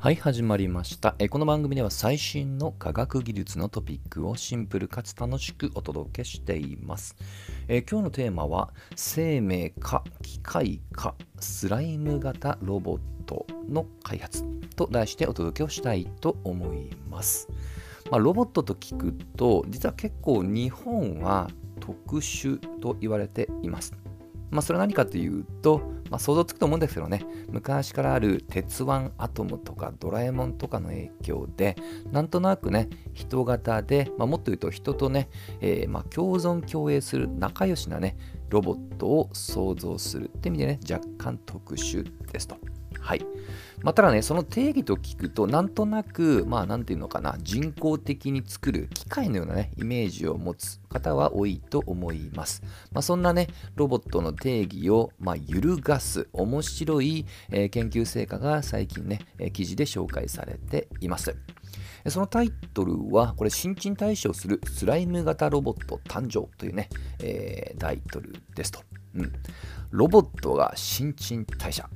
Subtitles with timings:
[0.00, 1.16] はい、始まりました。
[1.18, 7.16] えこの番組では最新の科学技術のトピックをシンプルかつ楽しくお届けしています。
[7.66, 14.44] え今日のテーマは生命か機械かスライム型ロボットの開発
[14.76, 17.48] と題してお届けをしたいと思います。
[18.08, 23.96] まあ、ロボットと聞くと実は結構日本は特殊と言われています。
[24.50, 31.76] まあ、それは何かというと、まあ、想像つくと思うんですけどね、昔からある鉄腕アトムとかドラえもんとかの影響で、
[32.10, 35.28] なんとなくね、人型で、まあ、もっと言うと人とね、
[35.60, 38.16] えーま共存共栄する仲良しなね、
[38.48, 42.56] ロボットを想像するって意味でね、若干特殊ですと。
[43.00, 43.24] はい。
[43.82, 52.62] まあ、ただね、その定義と聞くと、なんとなく、まあ、なんていうのかな、人工的に作る機械のようなね、イメージを持つ方は多いと思います。
[52.92, 61.36] まあ、そんなね、ロボットの定義を、まあ、揺るがす、面白い、えー研究成果が最近ね、えー記事で紹介されています。
[62.08, 66.88] そのタイトルは、これ、新陳代謝をするスライム型ロボット誕生というね、
[67.20, 68.80] えータイトルですと。
[69.14, 69.32] うん。
[69.90, 71.88] ロボットが新陳代謝。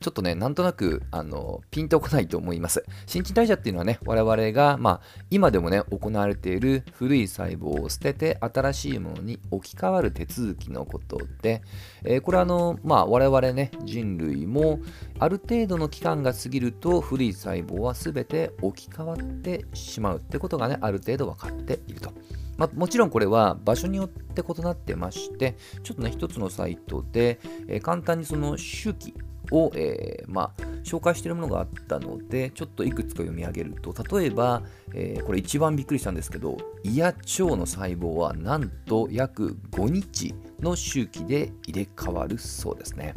[0.00, 2.84] ちょっとね、なんとなく、あの、ピンとこないと思います。
[3.06, 11.62] 新陳代謝っていうのはね、我々が、まあ、今でもね、行われている古い細胞を捨てて、新しいものに置き換わる手続きのことで、
[12.04, 14.80] えーこれはあの、まあ、我々ね、人類も、
[15.18, 22.12] ある程度の期間が過ぎると、古い細胞は全て置き換わってしまうってことがね、ある程度分かっていると。
[22.56, 29.14] まあ、もちろんこれは場所によって異なってまして、ちょっとね、一つのサイトで、えー簡単にその周期
[29.50, 34.62] を、えーまあ、紹介しているものがあったので、ちょっといくつか読み上げると、例えば、
[34.94, 43.14] えーこれ一番びっくりしたんですけど、胃や腸の細胞はなんと約5日の周期で入れ替わるそうですね。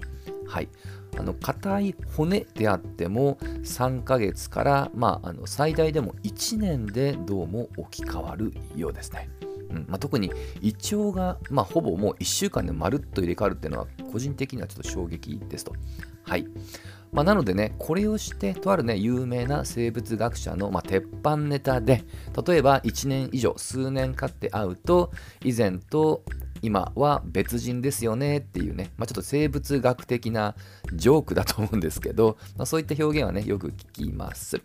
[0.47, 0.69] はい。
[1.17, 9.29] あの硬い骨であっても3ヶ月から、まあ、あの最大でも1年でどうも置き換わるようですね。
[9.69, 10.31] うんまあ、特に
[10.61, 15.73] 胃腸が、まあ、ほぼもう1週間でまるっと入れ替わるっていうのは個人的にはちょっと衝撃ですと。
[16.31, 16.45] はい
[17.11, 22.05] まあ、なのでね、これをして、とあるね、有名な生物学者の、まあ、鉄板ネタで、
[22.47, 25.11] 例えば1年以上、数年経って会うと、
[25.43, 26.23] 以前と
[26.61, 30.55] 今は別人ですよねっていうね、まあ、ちょっと生物学的な
[30.93, 34.61] ジョークだと思うんですけど、まあ、そういった表現はね、よく聞きます。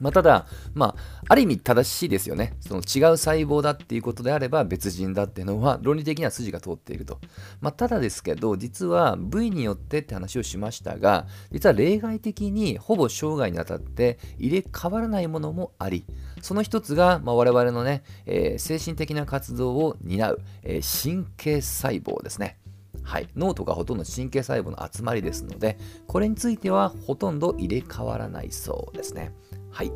[0.00, 2.54] まあ、ただ、まあ、ある意味正しいですよね。
[2.60, 7.18] その違う細胞だっていうことであれば別人だっていうのは論理的には筋が通っていると。
[7.60, 16.04] まあ、ただですけど、実は部位によってって話をしましたが、実は例外的にほぼ生涯にわたって入れ替わらないものもあり、
[16.42, 22.58] その一つが、まあ、我々のね、えー精神的な活動を担う、えー神経細胞ですね。
[23.02, 29.32] はい、脳とかほとんど神経細胞の集まりですので、これについてはほとんど入れ替わらないそうですね。
[29.78, 29.92] はい。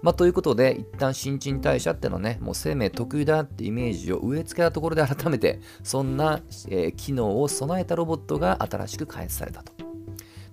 [0.00, 9.74] まあ、ということで、一旦新陳代謝ってのはね、もう生命特有だってイメージを植え付けたところで改めて、そんな、えー機能を備えたロボットが新しく開発されたと。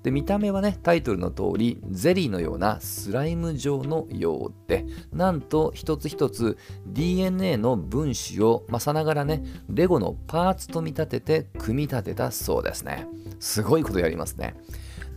[0.04, 13.08] で見た目はねタイトルの通りゼリーのようなスライム状のようでなんと一つ一つ DNA の分子を、まあ、さながらねレゴのパーツと見立てて組み立てたそうですね
[13.40, 14.56] すごいことやりますね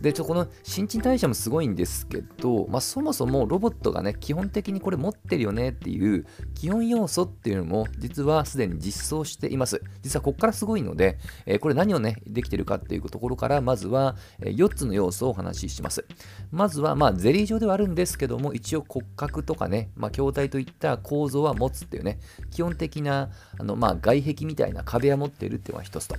[0.01, 6.25] でちょこの新陳代謝もすごいんですけど、まあ、そもそもロボットがね基本的にこれ持ってるよねっていう
[6.55, 9.81] 基本要素っていうのも実はすでに実装しています。
[10.01, 16.05] 実はここからすごいので、えーこれ何をねできてるかっていうところからまずは4つの要素をお話しします。
[16.51, 22.19] まずはまあゼリー状ではあるんですけども一応骨格とかね、まあ、筐体といった構造は持つっていうね
[22.49, 23.29] 基本的な
[23.59, 26.15] あの、まあ、外壁みたいな壁は持ってるっていうのが一つと。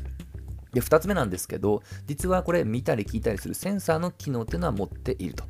[0.73, 5.45] で2つ目なんですけど実はこれ見たり聞いたりするセンサーの機能っていうのは持っていると。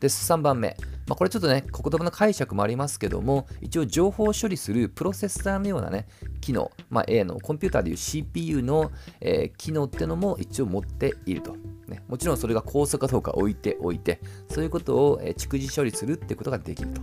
[0.00, 0.76] で3番目、
[1.06, 6.06] まあ、これちょっとね言葉の解釈もありますけども一応情報処理するプロセッサーのようなね
[6.40, 8.90] 機能、まあ、A のコンピューターでいう CPU の、
[9.20, 11.56] えー機能っていうのも一応持っていると、
[11.86, 17.00] ね、もちろんそれが高速かどうか置いておいてそういうことを、えー蓄次処理するってことができると。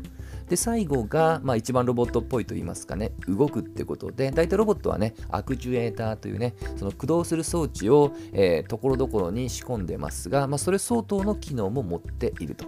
[0.51, 8.11] で最後が、まあ、一番ロボットっぽいと言いますかね動くってことで大体ロボットはねアクチュエーターというねその駆動する装置を、
[8.67, 12.65] ところどころに仕込んでますが、まあ、それ相当の機能も持っていると。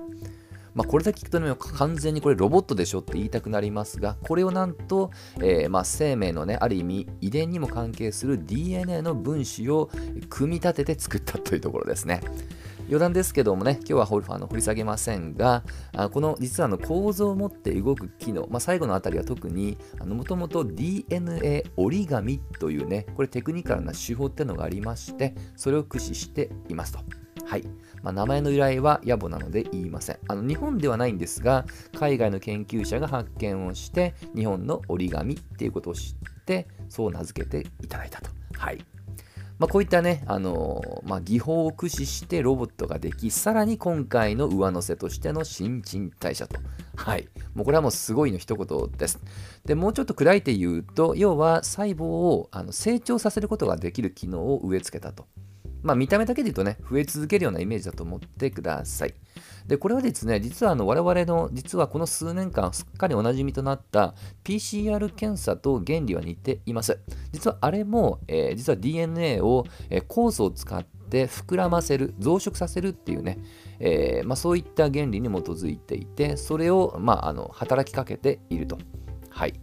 [0.74, 9.92] まあ、これだけ聞くとね、完全にこれロボットでしょって言いたくなりますが、これをなんと、えーまあ、生命のね、ある意味遺伝にも関係する DNA の分子を
[10.30, 12.22] 組み立てて作ったというところですね。
[12.88, 15.64] 余談ですけどもね、今日は掘りあの掘り下げませんが、
[15.96, 27.00] あこの実はの構造を持って動く機能、まあ、最後のあたりは特に、もともと DNA 折り紙というね、これテクニカルな手法っていうのがありまして、それを駆使していますと。
[27.46, 27.64] はい。
[28.02, 30.20] まあ、名前の由来は野暮なので言いません。
[30.28, 31.66] あの日本ではないんですが、
[31.98, 38.30] 海外の研究者が発見をして、日本の折り紙っていうことを知って、そう名付けていただいたと。
[38.58, 38.86] はい。
[39.63, 46.60] まあ、こういったね、あの、まあ、技法を駆使してロボットができ、さらに今回の上乗せとしての新陳代謝と。
[46.98, 47.30] はい。
[47.54, 49.21] もうこれはもうすごいの一言です。
[49.63, 55.27] で、もうちょっと砕いて言うと、要は細胞をあの成長させることができる機能を植え付けたと。
[55.84, 59.14] まあ、見た目だけで言うとね、増え続けるようなイメージだと思ってください。
[59.68, 67.00] で、これはですね、実はあの我々の、実はこの数年間すっかりおなじみとなった PCR 検査と原理は似ています。
[67.32, 73.40] 実はあれも、えー、実は DNA を、えー、酵素を使って膨らませる、増殖させるっていうね、
[73.80, 78.78] えーまあ、そういった原理に基づいていて、それを、まあ、あの働きかけていると。
[79.30, 79.54] はい。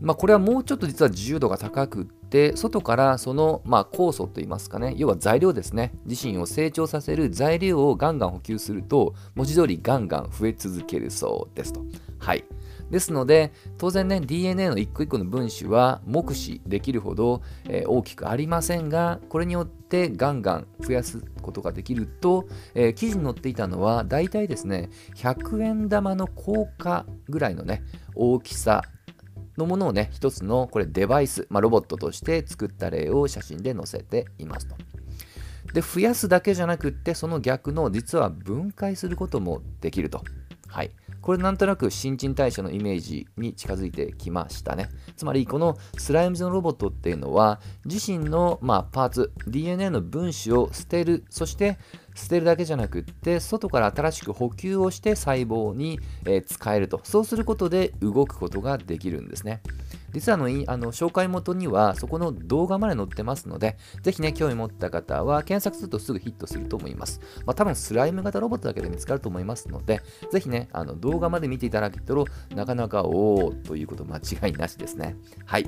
[0.00, 11.84] まあ、これはもうちょっと実は自由度が高くって、外からその、まあ、酵素といいますかね、要は材料ですね、自身を成長させる材料をガンガン補給すると、文字通りガンガン増え続けるそうですと。
[12.18, 12.44] はい。
[12.90, 27.82] ですので、当然ね、DNA の一個一個の分子は目視できるほど、えー、大きくありませんが、これによってガンガン増やすことができると、えー、記事に載っていたのは、大体ですね、100円玉の硬貨ぐらいのね、
[28.14, 28.82] 大きさ
[29.56, 34.76] のものをね、一つのこれデバイス、まあ、ロボットとして作った例を写真で載せていますと。
[35.72, 40.22] で、増やすだけじゃなくって、その逆の実は分解することもできると。
[40.68, 40.90] はい。
[41.26, 44.90] これなんとなく新陳代謝のイメージに近づいてきましたね。
[45.16, 51.78] つまりこのスライムズのロボットっていうのは自身の、まあ、パーツ DNA の分子を捨てるそして
[52.14, 59.62] 捨てるだけじゃなくって外から新しく補給をして細胞に、え、使えるとそうすることで動くことができるんですね。
[60.12, 67.20] 実はあのあの紹介元にはそこの動画まで載ってますので、ぜひね、興味持った方は検索するとすぐヒットすると思います。
[67.44, 72.24] まあ、多分スライム型ロボットだけで見つかると思いますので、ぜひね、あの動画まで見ていただけたら、
[72.54, 75.16] なかなかおーということ間違いなしですね。
[75.44, 75.66] はい。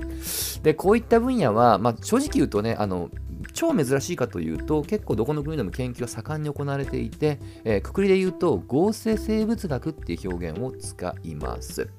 [0.63, 3.09] で、こういった分野は、まあ、正直言うとね、あの、
[3.53, 11.89] 超珍しいかというと結構どこの国でも研究が盛んに行われていて、えー、くくりで言うと合成生物学っていう表現を使います。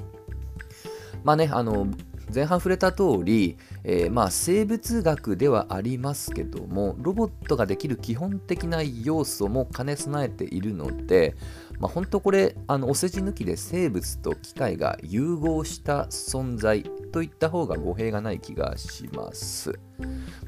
[1.24, 1.86] まあね、あの
[2.34, 11.36] 前半触れた通り、えー、まあ生物学ではありますけどもロボットができる基本的な要素も兼ね備えているので、
[11.78, 19.78] まあ、本当これあのお世辞抜きで生物と機械が融合した存在といった方が語弊がない気がします。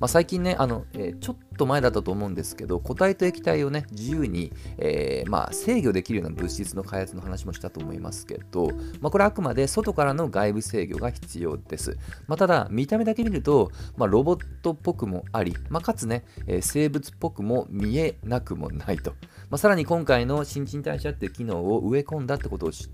[0.01, 8.71] まあ、最近ねあの、えー、ちょっと前だったと思うんですけど固体と液体をね自由に、えー、まあ、制御できるような物質の開発の話もしたと思いますけど、
[9.01, 11.99] まあ、これはあくまで外からの外部制御が必要です。
[12.27, 19.15] まあ、ただ見た目だけ見ると、まロボットっぽくもあり、まかつね、えー、生物っぽくも見えなくもないと。
[19.51, 22.93] まさらに今回の新陳代謝っていう機能を植え込んだってことを知って、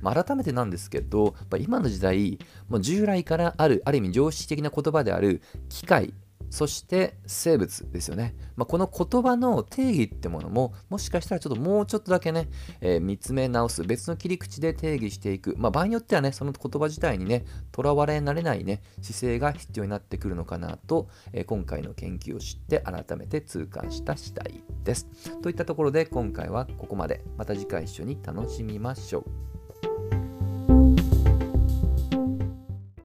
[0.00, 2.38] まあ、改めてなんですけど、今の時代、
[2.68, 6.14] もう従来からある、ある意味常識的な言葉である機械、
[6.54, 8.36] そして生物ですよね。
[8.54, 12.48] まあ、この言葉の定義ってものも、もしかしたらちょっともうちょっとだけね、
[12.80, 15.56] えー、見つめ直す、別の切り口で定義していく。
[15.58, 25.08] まあ、場合によってはね、その言葉自体にね、とらわれなれないね、姿勢が必要になってくるのかなと、えー、今回の研究を知って改めて痛感した次第です。
[25.42, 27.24] といったところで今回はここまで。
[27.36, 29.53] また次回一緒に楽しみましょう。